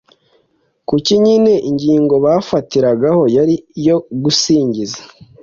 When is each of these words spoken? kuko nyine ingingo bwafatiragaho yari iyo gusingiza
kuko 0.87 1.11
nyine 1.23 1.53
ingingo 1.69 2.13
bwafatiragaho 2.23 3.21
yari 3.35 3.55
iyo 3.79 3.95
gusingiza 4.23 5.01